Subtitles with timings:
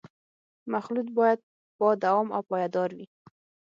[0.73, 1.39] مخلوط باید
[1.79, 3.05] با دوام او پایدار وي